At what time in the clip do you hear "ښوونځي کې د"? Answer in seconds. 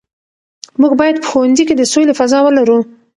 1.29-1.81